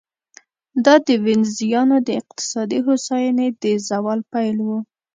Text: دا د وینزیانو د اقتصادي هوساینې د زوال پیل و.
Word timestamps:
دا 0.85 0.95
د 1.07 1.09
وینزیانو 1.25 1.97
د 2.07 2.09
اقتصادي 2.21 2.79
هوساینې 2.87 3.47
د 3.63 3.65
زوال 3.87 4.19
پیل 4.33 4.57
و. 4.67 4.69